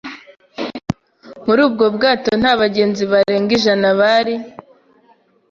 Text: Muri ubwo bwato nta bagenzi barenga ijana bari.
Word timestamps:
Muri 1.45 1.61
ubwo 1.67 1.85
bwato 1.95 2.31
nta 2.41 2.51
bagenzi 2.61 3.03
barenga 3.11 3.51
ijana 3.57 3.89
bari. 3.99 4.35